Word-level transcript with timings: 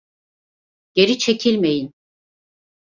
Geri 0.93 1.17
çekilmeyin! 1.17 1.93